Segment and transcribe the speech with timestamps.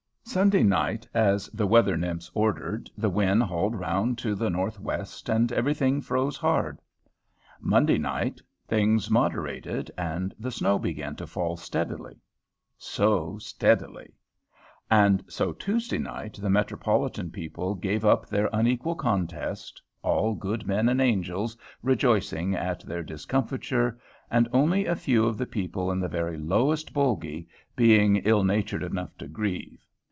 [0.23, 5.51] Sunday night as the weather nymphs ordered, the wind hauled round to the northwest and
[5.51, 6.79] everything froze hard.
[7.59, 12.17] Monday night, things moderated and the snow began to fall steadily,
[12.77, 14.13] so steadily;
[14.89, 20.87] and so Tuesday night the Metropolitan people gave up their unequal contest, all good men
[20.87, 23.99] and angels rejoicing at their discomfiture,
[24.29, 28.83] and only a few of the people in the very lowest Bolgie, being ill natured
[28.83, 29.85] enough to grieve.